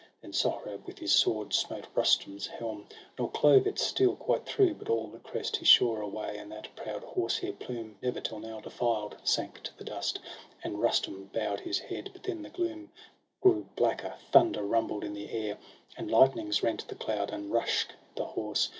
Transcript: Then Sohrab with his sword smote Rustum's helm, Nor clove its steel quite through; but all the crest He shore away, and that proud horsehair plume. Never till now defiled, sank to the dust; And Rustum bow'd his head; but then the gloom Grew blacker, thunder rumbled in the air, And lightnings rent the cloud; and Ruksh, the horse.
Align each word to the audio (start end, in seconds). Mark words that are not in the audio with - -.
Then 0.19 0.33
Sohrab 0.33 0.87
with 0.87 0.97
his 0.97 1.11
sword 1.13 1.53
smote 1.53 1.85
Rustum's 1.93 2.47
helm, 2.47 2.87
Nor 3.19 3.29
clove 3.29 3.67
its 3.67 3.83
steel 3.83 4.15
quite 4.15 4.47
through; 4.47 4.73
but 4.73 4.89
all 4.89 5.05
the 5.05 5.19
crest 5.19 5.57
He 5.57 5.63
shore 5.63 6.01
away, 6.01 6.39
and 6.39 6.51
that 6.51 6.75
proud 6.75 7.03
horsehair 7.03 7.53
plume. 7.53 7.99
Never 8.01 8.19
till 8.19 8.39
now 8.39 8.59
defiled, 8.61 9.17
sank 9.23 9.61
to 9.61 9.77
the 9.77 9.83
dust; 9.83 10.17
And 10.63 10.81
Rustum 10.81 11.29
bow'd 11.31 11.59
his 11.59 11.77
head; 11.77 12.09
but 12.13 12.23
then 12.23 12.41
the 12.41 12.49
gloom 12.49 12.89
Grew 13.41 13.67
blacker, 13.75 14.15
thunder 14.31 14.63
rumbled 14.63 15.03
in 15.03 15.13
the 15.13 15.29
air, 15.31 15.59
And 15.95 16.09
lightnings 16.09 16.63
rent 16.63 16.87
the 16.87 16.95
cloud; 16.95 17.29
and 17.29 17.51
Ruksh, 17.51 17.85
the 18.15 18.25
horse. 18.25 18.69